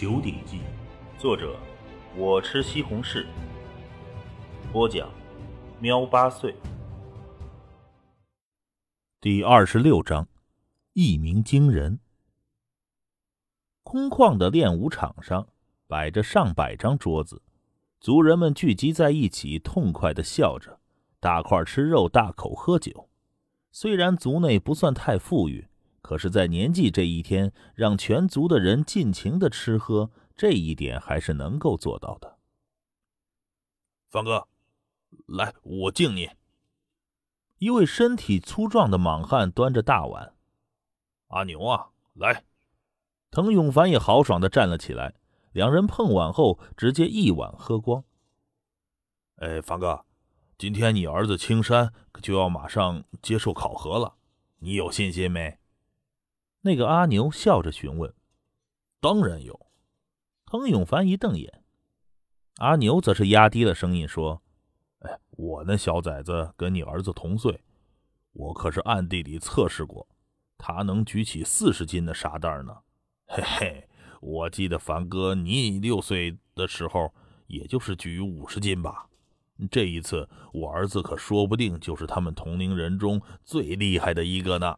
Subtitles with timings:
[0.00, 0.58] 九鼎记》，
[1.20, 1.58] 作者
[2.16, 3.26] 我吃西红柿，
[4.72, 5.10] 播讲
[5.80, 6.54] 喵八岁。
[9.20, 10.28] 第二十六章，
[10.92, 11.98] 一鸣惊人。
[13.82, 15.48] 空旷的练武场上
[15.88, 17.42] 摆着上百张桌子，
[17.98, 20.78] 族人们聚集在一起，痛快的笑着，
[21.18, 23.08] 大块吃肉，大口喝酒。
[23.72, 25.66] 虽然族内不算太富裕。
[26.08, 32.38] 可是，在年纪这一天，让全族的人尽情的吃喝，这一点还是能够做到的。
[34.08, 34.48] 方哥，
[35.26, 36.30] 来，我敬你。
[37.58, 40.32] 一位身体粗壮的莽汉端着大碗。
[41.26, 42.46] 阿牛啊，来。
[43.30, 45.14] 滕永凡也豪爽的站了起来，
[45.52, 48.02] 两人碰碗后，直接一碗喝光。
[49.36, 50.06] 哎，方哥，
[50.56, 54.14] 今天你儿子青山就要马上接受考核了，
[54.60, 55.58] 你有信心没？
[56.68, 58.12] 那个阿牛笑着询问
[59.00, 59.58] ：“当然有。”
[60.44, 61.64] 滕永凡一瞪眼，
[62.56, 64.42] 阿牛则是压低了声音说
[65.00, 67.62] ：“哎，我那小崽子跟你儿子同岁，
[68.32, 70.06] 我可是暗地里测试过，
[70.58, 72.76] 他能举起四十斤的沙袋呢。
[73.28, 73.88] 嘿嘿，
[74.20, 77.14] 我记得凡哥你六岁的时候，
[77.46, 79.08] 也就是举五十斤吧。
[79.70, 84.76] 这一次，我儿子可说不定就是他们同龄人中最厉害的一个呢。”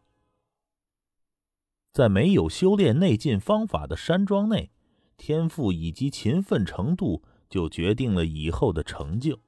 [1.91, 4.71] 在没有修炼内劲方法的山庄内，
[5.17, 9.39] 天赋以及勤奋程度就决定了以后的成就。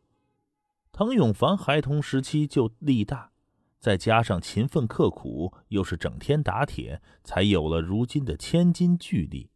[0.92, 3.32] 滕永凡孩童时期就力大，
[3.80, 9.50] 再加上勤奋刻苦，又是整天打铁，才有了如今的千斤巨力。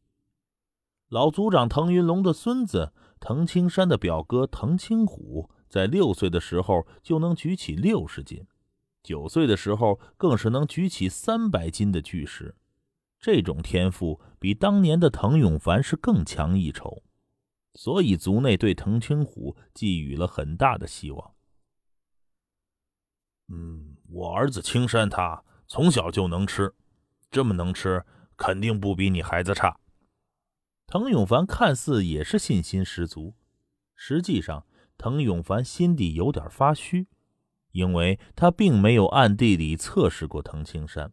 [1.10, 8.46] 老族长滕云龙的孙子滕青山的表哥滕青虎，在六岁的时候就能举起六十斤，
[9.04, 12.56] 九岁的时候更是能举起三百斤的巨石。
[13.20, 17.04] 这种天赋比当年的滕永凡是更强一筹，
[17.74, 21.34] 所以族内对滕青虎寄予了很大的希望。
[23.50, 26.74] 嗯，我儿子青山他从小就能吃，
[27.32, 29.80] 这么能吃，肯定不比你孩子差。
[30.86, 33.36] 滕永凡看似也是信心十足，
[33.96, 34.66] 实际上
[34.98, 37.08] 滕永凡心底有点发虚，
[37.72, 41.12] 因为他并没有暗地里测试过滕青山。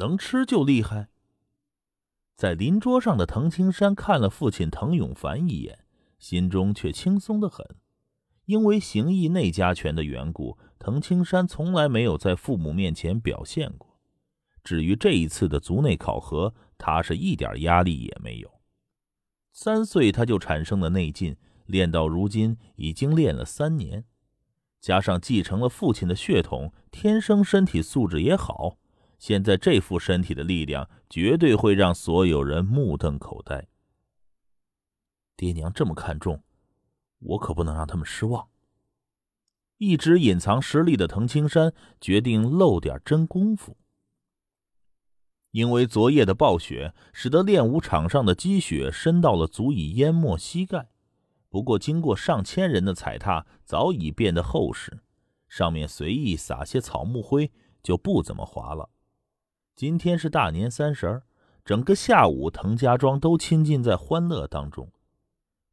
[0.00, 1.08] 能吃就厉害。
[2.34, 5.84] 在邻桌上的滕青山看了父亲滕永凡一眼，
[6.18, 7.76] 心中却轻松的很，
[8.46, 14.00] 因为形意内家拳的缘故，滕青山从来没有在父母面前表现过。
[14.64, 18.50] 至于这一次的族内考核，他是一点压力也没有。
[19.52, 24.06] 三岁他就产生了内劲，练到如今已经练了三年，
[24.80, 28.78] 加上继承了父亲的血统，天生身体素质也好。
[29.20, 33.68] 现在这副身体的力量，绝对会让所有人目瞪口呆。
[35.36, 36.42] 爹娘这么看重
[37.18, 38.48] 我，可不能让他们失望。
[39.76, 43.76] 一直隐藏实力的滕青山决定露点真功夫。
[45.50, 50.88] 因为昨夜的暴雪，使得练武场上的积雪深到了足以淹没膝盖。
[51.50, 55.02] 不过，经过上千人的踩踏，早已变得厚实，
[55.46, 57.52] 上面随意撒些草木灰，
[57.82, 58.88] 就不怎么滑了。
[59.76, 61.22] 今天是大年三十儿，
[61.64, 64.92] 整个下午，滕家庄都浸浸在欢乐当中，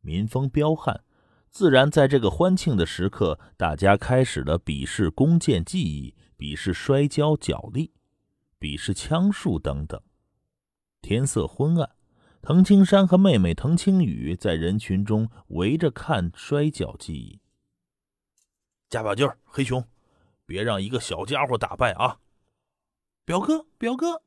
[0.02, 1.04] 民风彪悍，
[1.50, 7.92] 自然在这个欢庆的时刻，大家开始了比试弓箭技艺，比试摔跤脚力，
[8.58, 10.02] 比试枪术等等。
[11.02, 11.92] 天色昏暗，
[12.42, 17.42] 滕青山和妹妹滕青雨在人群中围着看摔跤技艺。
[18.90, 19.84] 加把劲儿，黑熊，
[20.46, 22.20] 别让一个小家伙打败啊！
[23.28, 24.22] 表哥，表哥！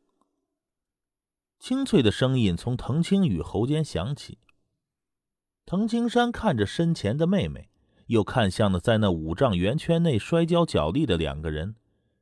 [1.59, 4.39] 清脆的声音从滕青雨喉间响起。
[5.65, 7.71] 滕青山看着身前的妹妹，
[8.09, 11.77] 又看向了在那五丈圆圈内摔跤角力的两个人。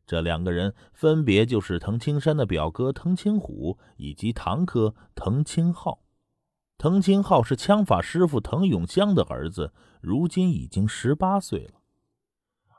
[0.06, 6.04] 这两个人分别就是滕青山的表哥滕青虎以及堂哥滕青浩。
[6.76, 11.80] 滕青浩是枪法师傅滕永江的儿子，如今已经十八岁了，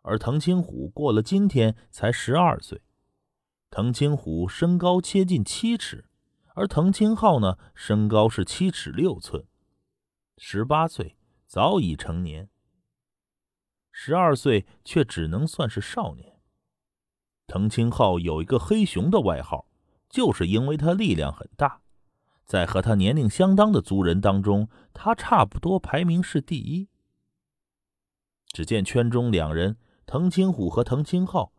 [0.03, 2.81] 而滕青虎过了今天才十二岁。
[3.71, 6.06] 滕青虎身高接近七尺，
[6.56, 9.45] 而滕青浩呢，身高是七尺六寸，
[10.38, 12.50] 十八岁早已成年，
[13.92, 16.39] 十二岁却只能算是少年。
[17.45, 19.68] 滕青浩有一个“黑熊”的外号，
[20.10, 21.81] 就是因为他力量很大，
[22.45, 26.89] 在和他年龄相当的族人当中，他差不多排名是第一。
[28.48, 29.77] 只见圈中两人，
[30.07, 31.54] 滕青虎和滕青浩。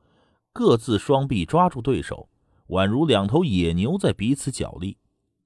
[0.53, 2.29] 各自双臂抓住对手，
[2.69, 4.99] 宛如两头野牛在彼此角力，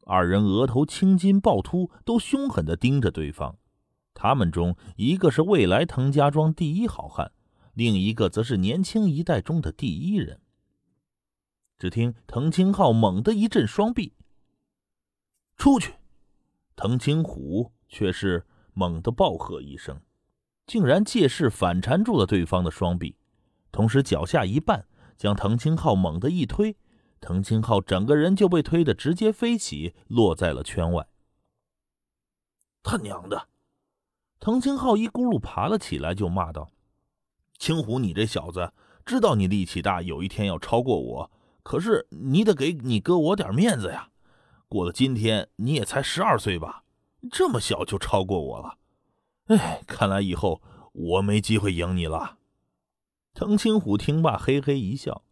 [0.04, 3.56] 二人额头青筋暴突，都凶狠的盯着对方。
[4.14, 7.32] 他们中一个是未来滕家庄第一好汉，
[7.74, 10.40] 另一个则是年轻一代中的第一人。
[11.78, 14.14] 只听滕青浩猛地一震双臂，
[15.56, 15.94] 出去！
[16.76, 20.00] 滕青虎却是猛地暴喝一声，
[20.66, 23.16] 竟然借势反缠住了对方的双臂，
[23.70, 24.84] 同时脚下一绊，
[25.24, 26.76] 将滕青浩猛地一推。
[27.18, 31.08] 滕青浩整个人就被推得直接飞起，落在了圈外。
[32.82, 33.48] 他娘的！
[34.38, 36.68] 滕青浩一咕噜爬了起来，就骂道
[37.56, 38.74] ：“青虎，你这小子，
[39.06, 41.30] 知道你力气大，有一天要超过我，
[41.62, 44.10] 可是你得给你哥我点面子呀！
[44.68, 46.84] 过了今天，你也才十二岁吧？
[47.32, 48.76] 这么小就超过我了？
[49.46, 50.60] 哎，看来以后
[50.92, 52.36] 我没机会赢你了。”
[53.34, 55.22] 滕青虎听罢，嘿嘿一笑。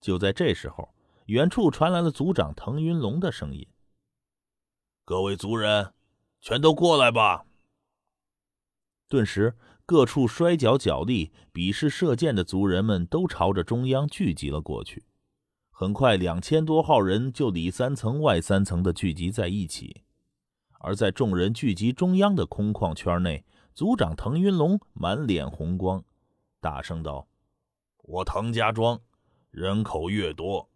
[0.00, 0.92] 就在这时候。
[1.28, 3.66] 远处传来了族长滕云龙的声音
[5.06, 5.94] ：“各位族人，
[6.38, 7.46] 全都过来吧！”
[9.08, 9.56] 顿时，
[9.86, 15.06] 各处摔跤角力、比试射箭的族人们都朝着中央聚集了过去。
[15.70, 20.02] 很快，两千多号人就里三层外三层的聚集在一起。
[20.80, 26.04] 而在众人聚集中央的空旷圈内，族长滕云龙满脸红光，
[26.60, 27.26] 大声道
[28.04, 29.00] ：“我滕家庄
[29.50, 30.68] 人口越多。”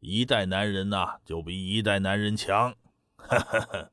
[0.00, 2.74] 一代男人呐，就比一代男人强。
[3.16, 3.90] 哈哈哈！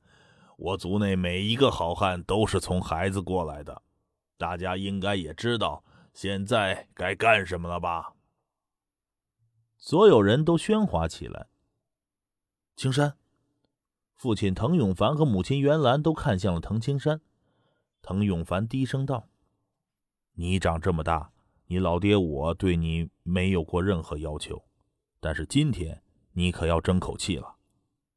[0.55, 3.81] 我族内每一个好汉都是从孩子过来的，
[4.37, 5.83] 大家应该也知道
[6.13, 8.13] 现在该干什么了吧？
[9.77, 11.47] 所有人都喧哗起来。
[12.75, 13.17] 青山，
[14.13, 17.19] 父亲滕永凡和母亲袁兰都看向了滕青山。
[18.03, 19.27] 滕永凡低声道
[20.37, 21.31] ：“你长这么大，
[21.67, 24.63] 你老爹我对你没有过任何要求。”
[25.19, 26.03] 但是今天
[26.33, 27.55] 你可要争口气了，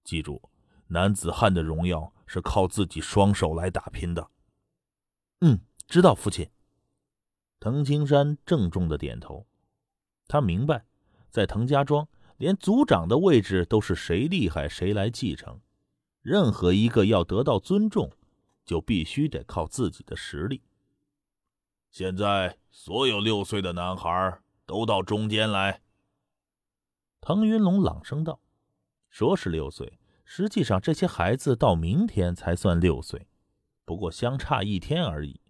[0.04, 0.50] 记住，
[0.88, 4.30] 男子汉的荣耀是靠自己双手来打拼的。
[5.40, 6.50] 嗯，知道，父亲。
[7.60, 9.46] 滕青山郑重的点头。
[10.26, 10.84] 他明白，
[11.30, 12.06] 在滕家庄，
[12.36, 15.60] 连族长的位置都是谁厉害谁来继承。
[16.20, 18.12] 任何一个要得到尊重，
[18.66, 20.60] 就必须得靠自己的实力。
[21.90, 25.82] 现在，所有六岁的男孩都到中间来。
[27.20, 28.40] 滕云龙朗声道
[29.10, 33.26] ：“说是六岁，实际上这些孩子到明天才算六岁，
[33.84, 35.40] 不过相差一天而已。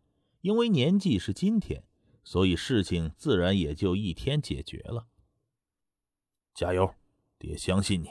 [0.40, 1.84] 因为年纪是今天，
[2.24, 5.06] 所以事情自然也就一天解决了。
[6.54, 6.94] 加油，
[7.38, 8.08] 爹相信你。”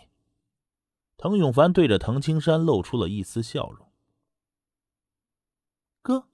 [1.18, 3.92] 滕永凡对着滕青山露出了一丝笑容
[6.04, 6.28] ：“哥，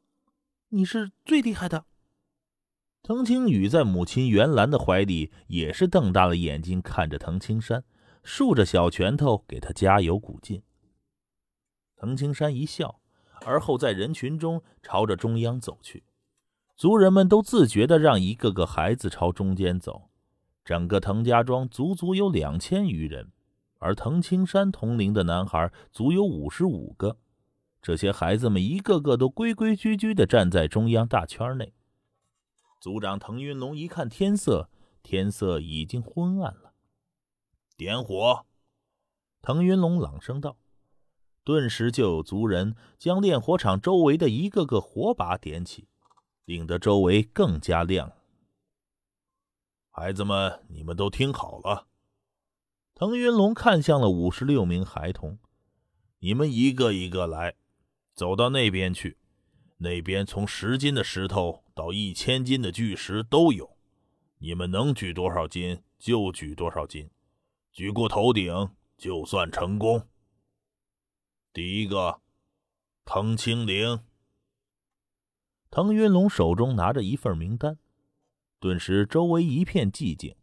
[0.69, 1.85] 你是最厉害的。”
[3.05, 7.83] 滕青宇在母亲袁兰的怀里，也是瞪大了眼睛看着滕青山，
[8.23, 10.63] 竖着小拳头给他加油鼓劲。
[11.97, 13.01] 滕青山一笑，
[13.45, 16.05] 而后在人群中朝着中央走去。
[16.77, 20.09] 族人们都自觉地让一个个孩子朝中间走。
[20.63, 23.33] 整个滕家庄足足有两千余人，
[23.79, 27.17] 而滕青山同龄的男孩足有五十五个。
[27.81, 31.73] 这些孩子们一个个都规规矩矩地站在中央大圈内。
[32.83, 34.69] 族长腾云龙一看天色，
[35.03, 36.73] 天色已经昏暗了。
[37.77, 38.45] 点火！
[39.41, 40.57] 腾云龙朗声道。
[41.45, 45.87] 顿时就有族人将炼火场周围的一个个火把点起，
[46.43, 48.11] 令得周围更加亮。
[49.89, 51.87] 孩子们，你们都听好了。
[52.93, 55.39] 腾云龙看向了五十六名孩童
[56.19, 57.55] ：“你们一个一个来，
[58.13, 59.17] 走到那边去。”
[59.83, 63.77] 那边从十斤的石头到一千斤的巨石都有，
[64.37, 67.09] 你们能举多少斤就举多少斤，
[67.69, 70.07] 举过头顶就算成功。
[71.51, 72.21] 第一个，
[73.03, 73.99] 滕青灵。
[75.69, 77.77] 滕云龙手中拿着一份名单，
[78.61, 80.33] 顿时周围一片寂静。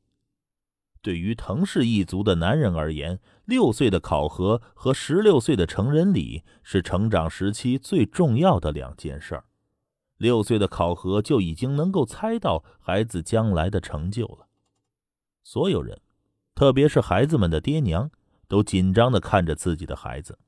[1.02, 9.44] 对于藤氏一族的男人而言，六岁的考核和十六岁的成人礼是成长时期最重要的两件事儿。
[10.18, 14.48] 六岁的考核就已经能够猜到孩子将来的成就了。
[15.42, 15.98] 所有人，
[16.54, 18.10] 特别是孩子们的爹娘，
[18.46, 20.38] 都紧张的看着自己的孩子。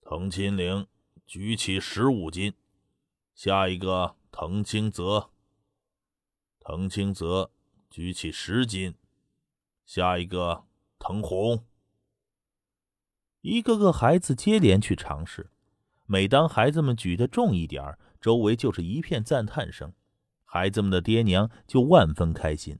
[0.00, 0.86] 藤青灵
[1.26, 2.54] 举起十五斤，
[3.34, 5.28] 下一个滕青泽。
[6.58, 7.50] 滕青泽。
[7.96, 8.94] 举起十斤，
[9.86, 10.64] 下一个
[10.98, 11.64] 腾红。
[13.40, 15.50] 一个个孩子接连去尝试，
[16.04, 19.94] 每当孩子们举得重一点周围就是一片赞叹声，
[20.44, 22.78] 孩子们的爹娘就万分开心。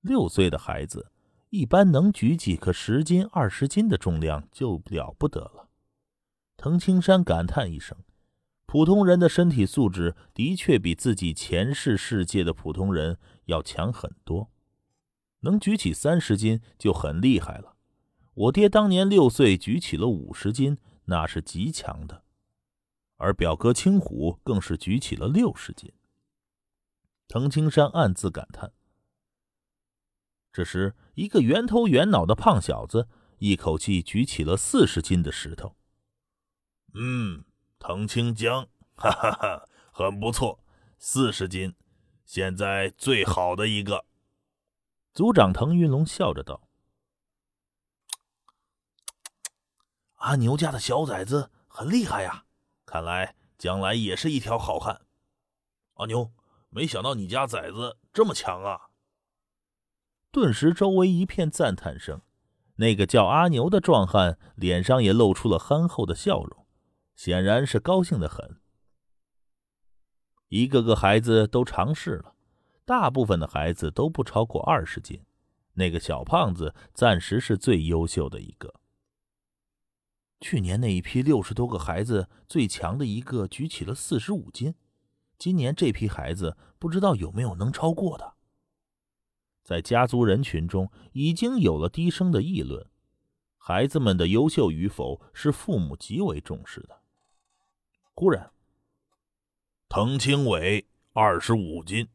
[0.00, 1.10] 六岁的孩子
[1.50, 5.68] 一般能举几个十斤、二十斤的重量就了不得了。
[6.56, 7.98] 藤青山感叹一声
[8.64, 14.50] ：“普通人的身体素质的确比自己前世世界的普通人要强很多，
[15.40, 17.76] 能举起三十斤就很厉害了。
[18.34, 22.24] 我爹当年六岁举起了五十斤，那是极强的。
[23.16, 25.92] 而表哥青虎更是举起了六十斤。”
[27.28, 28.72] 藤青山暗自感叹。
[30.52, 33.08] 这时，一个圆头圆脑的胖小子
[33.38, 35.76] 一口气举起了四十斤的石头。
[36.94, 37.44] 嗯，
[37.78, 40.62] 藤青江，哈哈哈，很不错，
[40.98, 41.74] 四十斤，
[42.24, 44.04] 现在最好的一个。
[45.12, 46.68] 族长腾云龙笑着道
[50.16, 52.44] ：“阿牛家的小崽子很厉害呀，
[52.86, 55.02] 看来将来也是一条好汉。
[55.94, 56.32] 阿牛，
[56.70, 58.88] 没想到你家崽子这么强啊！”
[60.32, 62.22] 顿时，周围一片赞叹声。
[62.76, 66.66] 那个叫阿牛的壮汉脸上也露出了憨厚的笑容。
[67.14, 68.61] 显然是高兴的很。
[70.52, 72.34] 一个个孩子都尝试了，
[72.84, 75.18] 大部分的孩子都不超过二十斤。
[75.72, 78.74] 那个小胖子暂时是最优秀的一个。
[80.42, 84.74] 去年那一批六十多个孩子，最强的一个举起了四十五斤。
[85.38, 88.34] 今年这批孩子不知道有没有能超过的。
[89.64, 92.86] 在家族人群中，已经有了低声的议论。
[93.56, 97.00] 孩子们的优秀与否是父母极为重视的。
[98.12, 98.50] 忽然，
[99.94, 102.08] 滕青伟二十五斤，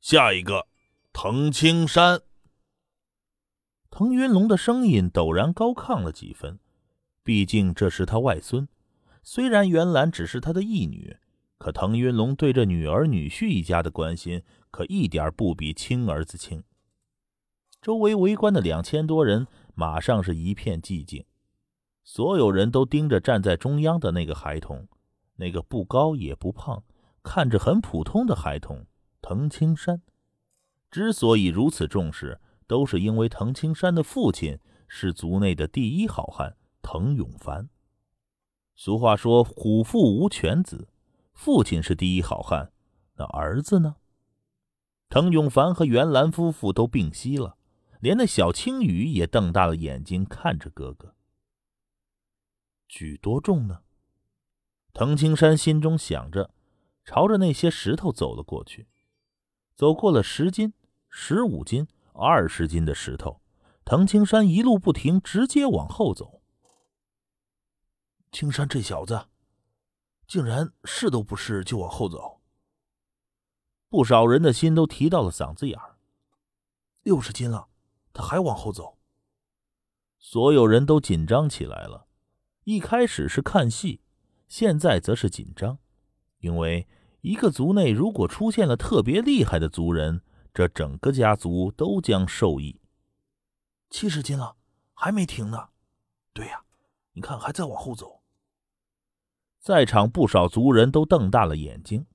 [0.00, 0.68] 下一个
[1.12, 2.22] 滕青山。
[3.90, 6.60] 滕云龙的声音陡然高亢了几分，
[7.24, 8.68] 毕竟这是他外孙。
[9.24, 11.16] 虽然袁兰只是他的义女，
[11.58, 16.62] 可滕云龙对这女儿女婿一家的关心可一点不比亲儿子轻。
[17.82, 21.24] 周围围观的两千多人马上是一片寂静，
[22.04, 24.86] 所有人都盯着站在中央的那个孩童。
[25.34, 26.84] 那个不高也不胖，
[27.22, 28.86] 看着很普通的孩童
[29.20, 30.02] 滕青山，
[30.90, 34.58] 之所以如此重视，都是因为滕青山的父亲
[34.88, 37.68] 是族内的第一好汉滕永凡。
[38.74, 40.88] 俗话说“虎父无犬子”，
[41.34, 42.72] 父亲是第一好汉，
[43.16, 43.96] 那儿子呢？
[45.08, 47.58] 滕永凡和袁兰夫妇都病息了，
[48.00, 51.14] 连那小青羽也瞪大了眼睛看着哥哥。
[52.88, 53.82] 举多重呢？
[54.92, 56.50] 滕青山心中想着，
[57.04, 58.88] 朝着那些石头走了过去。
[59.74, 60.74] 走过了十斤、
[61.08, 63.40] 十五斤、二十斤的石头，
[63.84, 66.42] 滕青山一路不停，直接往后走。
[68.30, 69.26] 青山这小子，
[70.26, 72.40] 竟然试都不试就往后走。
[73.88, 75.96] 不少人的心都提到了嗓子眼儿。
[77.02, 77.68] 六十斤了，
[78.12, 78.98] 他还往后走。
[80.18, 82.06] 所有人都紧张起来了。
[82.64, 84.02] 一开始是看戏。
[84.46, 85.78] 现在则是紧张，
[86.40, 86.86] 因为
[87.20, 90.20] 一个族内如果出现了特别厉害的族人，
[90.52, 92.80] 这整个家族都将受益。
[93.88, 94.56] 七十斤了，
[94.94, 95.68] 还没停呢。
[96.32, 96.62] 对呀，
[97.12, 98.20] 你看还在往后走。
[99.58, 102.06] 在场不少族人都瞪大了眼睛，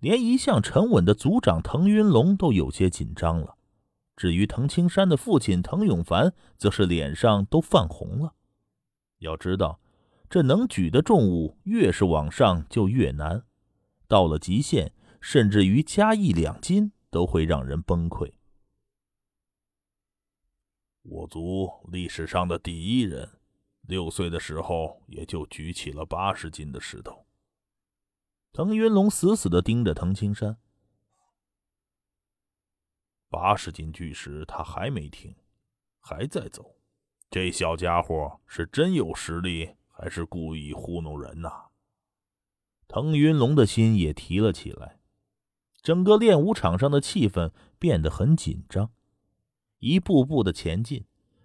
[0.00, 3.56] 连一向沉稳的族长滕云龙都有些紧张了。
[4.16, 8.34] 至于滕青山的父亲滕永凡，则是脸上都泛红了。
[9.18, 9.80] 要知道。
[10.30, 13.44] 这能举的重物越是往上就越难，
[14.14, 18.32] 到了极限，甚至于加一两斤都会让人崩溃。
[21.02, 23.40] 我族历史上的第一人，
[23.80, 27.26] 六岁的时候也就举起了八十斤的石头。
[28.52, 30.58] 滕云龙死死的盯着滕青山，
[33.28, 35.34] 八十斤巨石他还没停，
[35.98, 36.76] 还在走。
[37.28, 39.74] 这小家伙是真有实力。
[39.96, 41.48] 还是故意糊弄人呐！
[42.94, 45.00] 滕云龙的心也提了起来，
[45.82, 48.92] 整个练武场上的气氛变得很紧张，
[49.80, 51.04] 一步步的前进，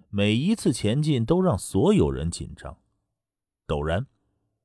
[0.10, 2.80] 每一次前进都让所有人紧张。
[3.66, 4.06] 陡然，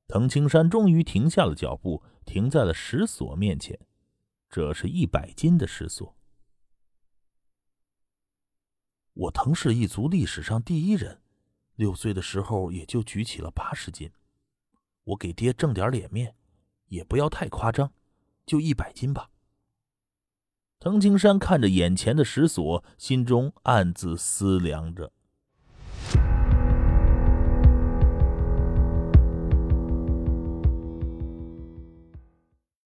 [0.07, 3.79] 滕青山终于停下了脚步，停在了石锁面前。
[4.47, 6.15] 这是一百斤的石锁。
[9.13, 11.19] 我滕氏一族历史上第一人。
[11.73, 14.11] 六岁的时候也就举起了八十斤，
[15.03, 16.35] 我给爹挣点脸面，
[16.87, 17.91] 也不要太夸张，
[18.45, 19.29] 就一百斤吧。
[20.79, 25.11] 藤青山看着眼前的石锁，心中暗自思量着。